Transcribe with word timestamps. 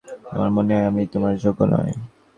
আমার 0.31 0.49
মনে 0.57 0.71
হয় 0.75 0.87
আমি 0.87 1.03
তোমার 1.13 1.33
যোগ্য 1.43 1.61
নই। 1.73 1.91